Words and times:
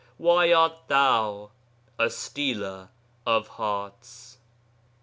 Why 0.17 0.51
art 0.51 0.87
thou 0.87 1.51
a 1.99 2.09
stealer 2.09 2.89
of 3.23 3.47
hearts? 3.49 4.39